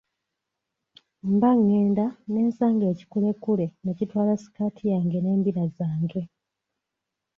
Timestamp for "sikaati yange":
4.41-5.17